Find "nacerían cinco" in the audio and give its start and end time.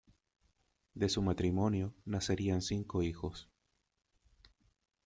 2.05-3.03